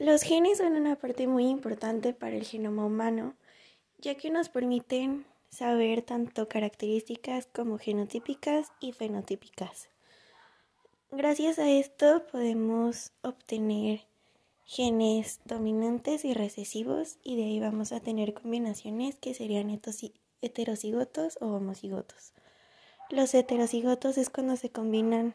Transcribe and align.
Los 0.00 0.22
genes 0.22 0.56
son 0.56 0.76
una 0.76 0.96
parte 0.96 1.26
muy 1.26 1.46
importante 1.46 2.14
para 2.14 2.34
el 2.34 2.46
genoma 2.46 2.86
humano, 2.86 3.34
ya 3.98 4.14
que 4.14 4.30
nos 4.30 4.48
permiten 4.48 5.26
saber 5.50 6.00
tanto 6.00 6.48
características 6.48 7.46
como 7.46 7.76
genotípicas 7.76 8.72
y 8.80 8.92
fenotípicas. 8.92 9.90
Gracias 11.10 11.58
a 11.58 11.68
esto 11.68 12.24
podemos 12.32 13.12
obtener 13.20 14.06
genes 14.64 15.40
dominantes 15.44 16.24
y 16.24 16.32
recesivos 16.32 17.18
y 17.22 17.36
de 17.36 17.44
ahí 17.44 17.60
vamos 17.60 17.92
a 17.92 18.00
tener 18.00 18.32
combinaciones 18.32 19.16
que 19.16 19.34
serían 19.34 19.68
heterocigotos 20.40 21.36
o 21.42 21.48
homocigotos. 21.48 22.32
Los 23.10 23.34
heterocigotos 23.34 24.16
es 24.16 24.30
cuando 24.30 24.56
se 24.56 24.70
combinan 24.70 25.34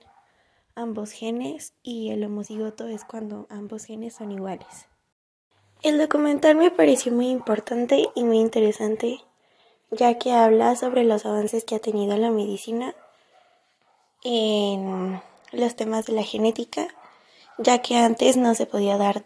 ambos 0.76 1.12
genes 1.12 1.74
y 1.84 2.12
el 2.12 2.24
homocigoto 2.24 2.88
es 2.88 3.04
cuando 3.04 3.48
ambos 3.50 3.86
genes 3.86 4.16
son 4.16 4.32
iguales. 4.32 4.88
El 5.82 5.98
documental 5.98 6.56
me 6.56 6.72
pareció 6.72 7.12
muy 7.12 7.30
importante 7.30 8.10
y 8.16 8.24
muy 8.24 8.40
interesante 8.40 9.22
ya 9.92 10.18
que 10.18 10.32
habla 10.32 10.76
sobre 10.76 11.04
los 11.04 11.26
avances 11.26 11.64
que 11.64 11.76
ha 11.76 11.80
tenido 11.80 12.18
la 12.18 12.32
medicina 12.32 12.96
en 14.24 15.22
los 15.52 15.76
temas 15.76 16.06
de 16.06 16.14
la 16.14 16.24
genética, 16.24 16.88
ya 17.58 17.82
que 17.82 17.98
antes 17.98 18.38
no 18.38 18.56
se 18.56 18.66
podía 18.66 18.98
dar 18.98 19.24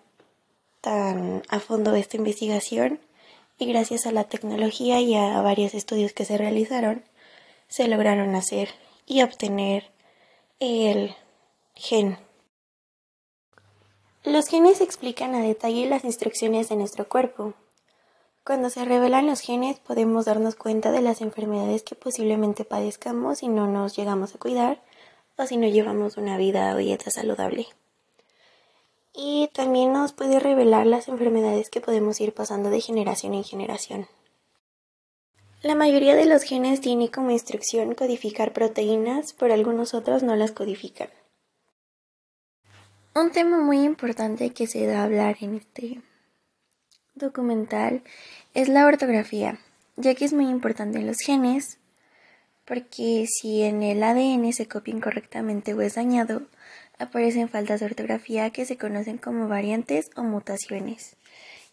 tan 0.82 1.44
a 1.50 1.60
fondo 1.60 1.96
esta 1.96 2.18
investigación 2.18 3.00
y 3.58 3.66
gracias 3.66 4.06
a 4.06 4.12
la 4.12 4.26
tecnología 4.26 5.02
y 5.02 5.16
a 5.16 5.42
varios 5.42 5.74
estudios 5.74 6.14
que 6.14 6.26
se 6.26 6.38
realizaron, 6.38 7.04
se 7.68 7.88
lograron 7.88 8.36
hacer 8.36 8.70
y 9.06 9.22
obtener 9.22 9.92
el 10.60 11.16
gen. 11.82 12.18
Los 14.26 14.50
genes 14.50 14.82
explican 14.82 15.34
a 15.34 15.40
detalle 15.40 15.88
las 15.88 16.04
instrucciones 16.04 16.68
de 16.68 16.76
nuestro 16.76 17.08
cuerpo. 17.08 17.54
Cuando 18.44 18.70
se 18.70 18.84
revelan 18.84 19.28
los 19.28 19.40
genes 19.40 19.80
podemos 19.80 20.26
darnos 20.26 20.56
cuenta 20.56 20.92
de 20.92 21.00
las 21.00 21.22
enfermedades 21.22 21.84
que 21.84 21.96
posiblemente 21.96 22.66
padezcamos 22.66 23.38
si 23.38 23.48
no 23.48 23.68
nos 23.68 23.96
llegamos 23.96 24.36
a 24.36 24.40
cuidar 24.40 24.82
o 25.38 25.46
si 25.46 25.56
no 25.56 25.68
llevamos 25.68 26.18
una 26.18 26.36
vida 26.36 26.76
o 26.76 26.78
dieta 26.78 27.12
saludable. 27.12 27.66
Y 29.14 29.50
también 29.54 29.94
nos 29.94 30.12
puede 30.12 30.42
revelar 30.42 30.86
las 30.86 31.08
enfermedades 31.08 31.70
que 31.70 31.80
podemos 31.80 32.20
ir 32.20 32.34
pasando 32.34 32.70
de 32.70 32.82
generación 32.82 33.34
en 33.34 33.46
generación. 33.46 34.08
La 35.62 35.76
mayoría 35.76 36.16
de 36.16 36.26
los 36.26 36.44
genes 36.44 36.82
tiene 36.82 37.10
como 37.10 37.32
instrucción 37.32 37.96
codificar 37.96 38.52
proteínas, 38.52 39.32
pero 39.32 39.54
algunos 39.54 39.94
otros 39.94 40.24
no 40.24 40.36
las 40.36 40.52
codifican. 40.52 41.10
Un 43.16 43.32
tema 43.32 43.60
muy 43.60 43.82
importante 43.82 44.52
que 44.52 44.68
se 44.68 44.86
da 44.86 45.02
a 45.02 45.04
hablar 45.06 45.38
en 45.42 45.56
este 45.56 46.00
documental 47.16 48.04
es 48.54 48.70
la 48.70 48.86
ortografía, 48.86 49.60
ya 49.98 50.14
que 50.14 50.26
es 50.26 50.34
muy 50.34 50.48
importante 50.48 51.00
en 51.00 51.08
los 51.08 51.18
genes, 51.18 51.80
porque 52.66 53.26
si 53.28 53.64
en 53.64 53.82
el 53.82 54.04
ADN 54.04 54.54
se 54.54 54.68
copia 54.68 54.94
incorrectamente 54.94 55.74
o 55.74 55.82
es 55.82 55.96
dañado, 55.96 56.44
aparecen 57.00 57.50
faltas 57.50 57.80
de 57.80 57.88
ortografía 57.88 58.52
que 58.52 58.66
se 58.66 58.78
conocen 58.78 59.18
como 59.18 59.48
variantes 59.48 60.12
o 60.16 60.22
mutaciones. 60.22 61.16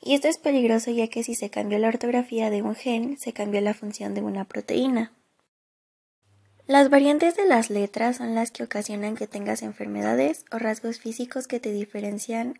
Y 0.01 0.15
esto 0.15 0.29
es 0.29 0.39
peligroso 0.39 0.91
ya 0.91 1.09
que 1.09 1.23
si 1.23 1.35
se 1.35 1.51
cambia 1.51 1.79
la 1.79 1.89
ortografía 1.89 2.49
de 2.49 2.63
un 2.63 2.75
gen, 2.75 3.19
se 3.19 3.35
cambia 3.35 3.61
la 3.61 3.75
función 3.75 4.15
de 4.15 4.23
una 4.23 4.45
proteína. 4.45 5.13
Las 6.69 6.91
variantes 6.91 7.37
de 7.37 7.47
las 7.47 7.71
letras 7.71 8.17
son 8.17 8.35
las 8.35 8.51
que 8.51 8.65
ocasionan 8.65 9.15
que 9.15 9.29
tengas 9.29 9.63
enfermedades 9.63 10.45
o 10.51 10.59
rasgos 10.59 10.99
físicos 10.99 11.47
que 11.47 11.61
te 11.61 11.71
diferencian 11.71 12.59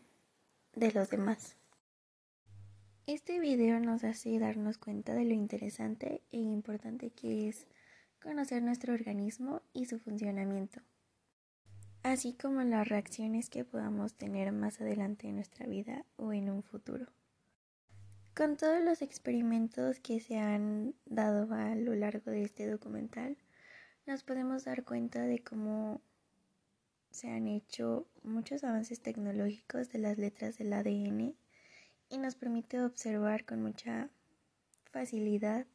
de 0.77 0.93
los 0.93 1.11
demás. 1.11 1.57
Este 3.09 3.41
video 3.41 3.81
nos 3.81 4.05
hace 4.05 4.39
darnos 4.39 4.79
cuenta 4.79 5.13
de 5.13 5.25
lo 5.25 5.35
interesante 5.35 6.23
e 6.31 6.39
importante 6.39 7.11
que 7.11 7.49
es 7.49 7.67
conocer 8.23 8.63
nuestro 8.63 8.95
organismo 8.95 9.63
y 9.73 9.87
su 9.87 9.99
funcionamiento, 9.99 10.83
así 12.05 12.33
como 12.33 12.63
las 12.63 12.87
reacciones 12.87 13.51
que 13.51 13.65
podamos 13.65 14.15
tener 14.15 14.53
más 14.53 14.81
adelante 14.81 15.27
en 15.27 15.35
nuestra 15.35 15.67
vida 15.67 16.05
o 16.15 16.33
en 16.33 16.49
un 16.49 16.63
futuro. 16.63 17.07
Con 18.37 18.57
todos 18.57 18.85
los 18.85 19.03
experimentos 19.03 19.99
que 19.99 20.21
se 20.21 20.39
han 20.39 20.95
dado 21.07 21.53
a 21.53 21.75
lo 21.75 21.97
largo 21.97 22.31
de 22.31 22.45
este 22.45 22.71
documental, 22.71 23.37
nos 24.07 24.23
podemos 24.23 24.65
dar 24.65 24.85
cuenta 24.85 25.23
de 25.23 25.41
cómo 25.41 26.01
se 27.11 27.29
han 27.31 27.49
hecho 27.49 28.07
muchos 28.23 28.63
avances 28.63 29.01
tecnológicos 29.01 29.91
de 29.91 29.99
las 29.99 30.17
letras 30.17 30.59
del 30.59 30.73
ADN 30.73 31.35
y 32.09 32.19
nos 32.19 32.35
permite 32.37 32.83
observar 32.83 33.45
con 33.45 33.63
mucha 33.63 34.09
facilidad 34.93 35.67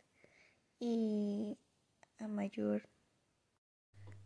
y 0.79 1.57
a 2.19 2.27
mayor 2.27 2.83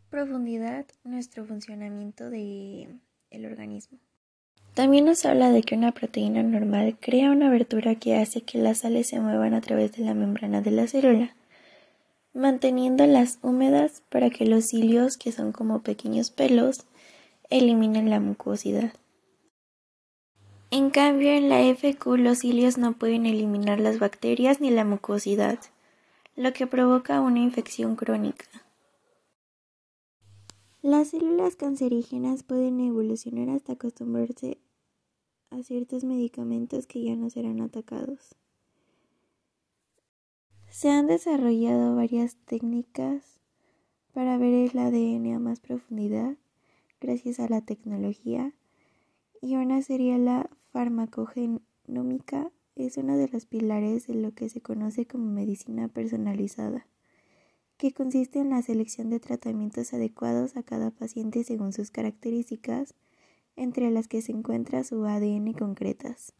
profundidad 0.08 0.86
nuestro 1.04 1.44
funcionamiento 1.44 2.30
del 2.30 3.00
el 3.30 3.46
organismo. 3.46 3.98
También 4.74 5.06
nos 5.06 5.24
habla 5.24 5.50
de 5.50 5.62
que 5.62 5.74
una 5.74 5.92
proteína 5.92 6.42
normal 6.42 6.96
crea 7.00 7.30
una 7.30 7.48
abertura 7.48 7.94
que 7.94 8.16
hace 8.16 8.42
que 8.42 8.58
las 8.58 8.78
sales 8.78 9.08
se 9.08 9.20
muevan 9.20 9.54
a 9.54 9.62
través 9.62 9.92
de 9.92 10.04
la 10.04 10.14
membrana 10.14 10.60
de 10.60 10.70
la 10.70 10.86
célula, 10.86 11.34
manteniéndolas 12.36 13.38
húmedas 13.42 14.02
para 14.10 14.30
que 14.30 14.46
los 14.46 14.66
cilios, 14.66 15.16
que 15.16 15.32
son 15.32 15.52
como 15.52 15.80
pequeños 15.82 16.30
pelos, 16.30 16.84
eliminen 17.50 18.10
la 18.10 18.20
mucosidad. 18.20 18.92
En 20.70 20.90
cambio, 20.90 21.30
en 21.30 21.48
la 21.48 21.60
FQ 21.62 22.18
los 22.18 22.38
cilios 22.38 22.76
no 22.76 22.92
pueden 22.92 23.26
eliminar 23.26 23.80
las 23.80 23.98
bacterias 23.98 24.60
ni 24.60 24.70
la 24.70 24.84
mucosidad 24.84 25.58
lo 26.36 26.52
que 26.52 26.66
provoca 26.66 27.22
una 27.22 27.40
infección 27.40 27.96
crónica. 27.96 28.44
Las 30.82 31.08
células 31.08 31.56
cancerígenas 31.56 32.42
pueden 32.42 32.78
evolucionar 32.80 33.48
hasta 33.48 33.72
acostumbrarse 33.72 34.58
a 35.50 35.62
ciertos 35.62 36.04
medicamentos 36.04 36.86
que 36.86 37.02
ya 37.02 37.16
no 37.16 37.30
serán 37.30 37.62
atacados. 37.62 38.36
Se 40.76 40.90
han 40.90 41.06
desarrollado 41.06 41.96
varias 41.96 42.36
técnicas 42.44 43.40
para 44.12 44.36
ver 44.36 44.52
el 44.52 44.78
ADN 44.78 45.34
a 45.34 45.38
más 45.38 45.58
profundidad 45.58 46.36
gracias 47.00 47.40
a 47.40 47.48
la 47.48 47.62
tecnología 47.62 48.52
y 49.40 49.56
una 49.56 49.80
sería 49.80 50.18
la 50.18 50.50
farmacogenómica 50.72 52.52
es 52.74 52.98
uno 52.98 53.16
de 53.16 53.26
los 53.28 53.46
pilares 53.46 54.06
de 54.06 54.16
lo 54.16 54.34
que 54.34 54.50
se 54.50 54.60
conoce 54.60 55.06
como 55.06 55.24
medicina 55.32 55.88
personalizada, 55.88 56.86
que 57.78 57.94
consiste 57.94 58.40
en 58.40 58.50
la 58.50 58.60
selección 58.60 59.08
de 59.08 59.18
tratamientos 59.18 59.94
adecuados 59.94 60.58
a 60.58 60.62
cada 60.62 60.90
paciente 60.90 61.42
según 61.42 61.72
sus 61.72 61.90
características, 61.90 62.94
entre 63.56 63.90
las 63.90 64.08
que 64.08 64.20
se 64.20 64.32
encuentra 64.32 64.84
su 64.84 65.06
ADN 65.06 65.54
concretas. 65.54 66.34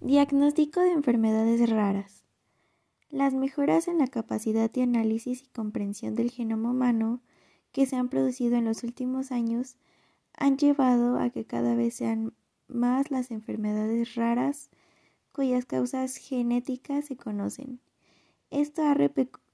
Diagnóstico 0.00 0.80
de 0.80 0.90
enfermedades 0.90 1.70
raras. 1.70 2.25
Las 3.08 3.34
mejoras 3.34 3.88
en 3.88 3.98
la 3.98 4.08
capacidad 4.08 4.70
de 4.70 4.82
análisis 4.82 5.42
y 5.42 5.46
comprensión 5.48 6.14
del 6.14 6.30
genoma 6.30 6.70
humano 6.70 7.20
que 7.72 7.86
se 7.86 7.96
han 7.96 8.08
producido 8.08 8.56
en 8.56 8.64
los 8.64 8.82
últimos 8.82 9.32
años 9.32 9.76
han 10.36 10.56
llevado 10.58 11.18
a 11.18 11.30
que 11.30 11.44
cada 11.44 11.74
vez 11.74 11.94
sean 11.94 12.34
más 12.68 13.10
las 13.10 13.30
enfermedades 13.30 14.14
raras 14.16 14.70
cuyas 15.32 15.66
causas 15.66 16.16
genéticas 16.16 17.04
se 17.04 17.16
conocen. 17.16 17.80
Esto 18.50 18.82
ha 18.82 18.94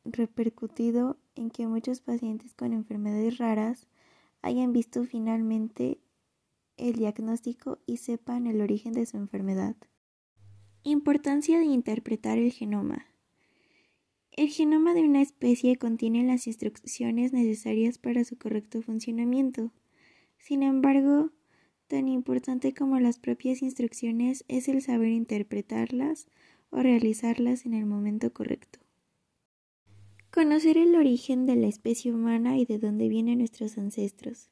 repercutido 0.05 1.19
en 1.35 1.51
que 1.51 1.67
muchos 1.67 2.01
pacientes 2.01 2.55
con 2.55 2.73
enfermedades 2.73 3.39
raras 3.39 3.89
hayan 4.41 4.73
visto 4.73 5.05
finalmente 5.05 5.99
el 6.77 6.95
diagnóstico 6.95 7.79
y 7.87 7.99
sepan 7.99 8.47
el 8.47 8.61
origen 8.61 8.93
de 8.93 9.07
su 9.07 9.17
enfermedad. 9.17 9.77
Importancia 10.85 11.59
de 11.59 11.67
interpretar 11.67 12.39
el 12.39 12.51
genoma. 12.51 13.12
El 14.43 14.49
genoma 14.49 14.93
de 14.93 15.03
una 15.03 15.23
especie 15.23 15.77
contiene 15.77 16.25
las 16.25 16.49
instrucciones 16.49 17.33
necesarias 17.33 17.99
para 17.99 18.25
su 18.25 18.37
correcto 18.37 18.83
funcionamiento. 18.83 19.71
Sin 20.37 20.65
embargo, 20.65 21.31
Tan 21.93 22.09
importante 22.09 22.73
como 22.73 22.99
las 23.01 23.19
propias 23.19 23.61
instrucciones 23.61 24.47
es 24.49 24.67
el 24.67 24.81
saber 24.81 25.09
interpretarlas 25.09 26.27
o 26.71 26.79
realizarlas 26.79 27.67
en 27.67 27.75
el 27.75 27.85
momento 27.85 28.33
correcto. 28.33 28.79
Conocer 30.33 30.79
el 30.79 30.95
origen 30.97 31.45
de 31.45 31.55
la 31.57 31.67
especie 31.67 32.11
humana 32.11 32.57
y 32.57 32.65
de 32.65 32.79
dónde 32.79 33.11
vienen 33.11 33.41
nuestros 33.41 33.77
ancestros. 33.77 34.49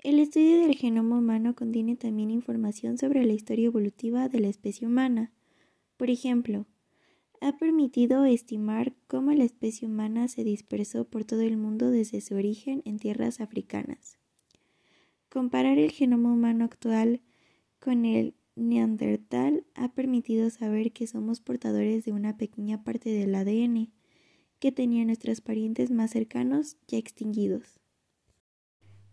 El 0.00 0.18
estudio 0.18 0.60
del 0.60 0.74
genoma 0.74 1.18
humano 1.18 1.54
contiene 1.54 1.94
también 1.94 2.32
información 2.32 2.98
sobre 2.98 3.24
la 3.24 3.34
historia 3.34 3.66
evolutiva 3.66 4.28
de 4.28 4.40
la 4.40 4.48
especie 4.48 4.88
humana. 4.88 5.30
Por 5.96 6.10
ejemplo, 6.10 6.66
ha 7.40 7.56
permitido 7.56 8.24
estimar 8.24 8.94
cómo 9.06 9.32
la 9.32 9.44
especie 9.44 9.86
humana 9.88 10.28
se 10.28 10.44
dispersó 10.44 11.04
por 11.04 11.24
todo 11.24 11.40
el 11.40 11.56
mundo 11.56 11.90
desde 11.90 12.20
su 12.20 12.34
origen 12.34 12.82
en 12.84 12.98
tierras 12.98 13.40
africanas. 13.40 14.18
Comparar 15.28 15.78
el 15.78 15.90
genoma 15.90 16.32
humano 16.32 16.64
actual 16.64 17.20
con 17.78 18.04
el 18.04 18.34
neandertal 18.54 19.66
ha 19.74 19.92
permitido 19.92 20.50
saber 20.50 20.92
que 20.92 21.06
somos 21.06 21.40
portadores 21.40 22.04
de 22.04 22.12
una 22.12 22.36
pequeña 22.36 22.82
parte 22.82 23.10
del 23.10 23.34
ADN 23.34 23.92
que 24.58 24.72
tenían 24.72 25.08
nuestros 25.08 25.40
parientes 25.40 25.90
más 25.90 26.10
cercanos 26.10 26.78
ya 26.88 26.98
extinguidos. 26.98 27.78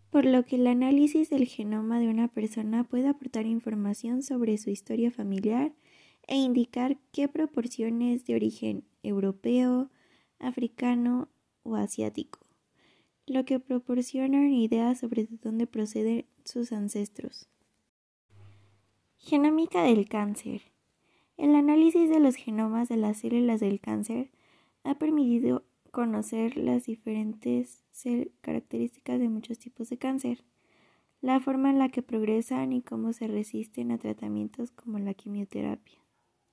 Por 0.09 0.25
lo 0.25 0.45
que 0.45 0.55
el 0.57 0.67
análisis 0.67 1.29
del 1.29 1.47
genoma 1.47 1.99
de 1.99 2.07
una 2.07 2.27
persona 2.27 2.83
puede 2.83 3.07
aportar 3.07 3.45
información 3.45 4.21
sobre 4.21 4.57
su 4.57 4.69
historia 4.69 5.11
familiar 5.11 5.73
e 6.27 6.35
indicar 6.35 6.97
qué 7.11 7.27
proporciones 7.27 8.25
de 8.25 8.35
origen 8.35 8.83
europeo, 9.03 9.89
africano 10.39 11.29
o 11.63 11.75
asiático, 11.75 12.39
lo 13.25 13.45
que 13.45 13.59
proporciona 13.59 14.39
una 14.39 14.55
idea 14.55 14.95
sobre 14.95 15.25
de 15.25 15.37
dónde 15.37 15.67
proceden 15.67 16.25
sus 16.43 16.71
ancestros. 16.71 17.47
Genómica 19.17 19.83
del 19.83 20.07
cáncer. 20.07 20.61
El 21.37 21.55
análisis 21.55 22.09
de 22.09 22.19
los 22.19 22.35
genomas 22.35 22.89
de 22.89 22.97
las 22.97 23.17
células 23.17 23.59
del 23.59 23.79
cáncer 23.79 24.29
ha 24.83 24.95
permitido 24.95 25.63
conocer 25.91 26.57
las 26.57 26.85
diferentes 26.85 27.83
características 28.41 29.19
de 29.19 29.29
muchos 29.29 29.59
tipos 29.59 29.89
de 29.89 29.97
cáncer, 29.97 30.43
la 31.21 31.39
forma 31.39 31.69
en 31.69 31.79
la 31.79 31.89
que 31.89 32.01
progresan 32.01 32.73
y 32.73 32.81
cómo 32.81 33.13
se 33.13 33.27
resisten 33.27 33.91
a 33.91 33.97
tratamientos 33.97 34.71
como 34.71 34.99
la 34.99 35.13
quimioterapia. 35.13 36.02